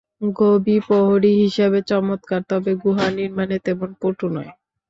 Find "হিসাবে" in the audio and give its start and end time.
1.41-1.79